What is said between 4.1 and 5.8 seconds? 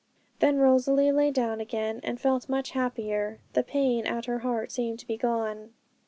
her heart seemed to be gone.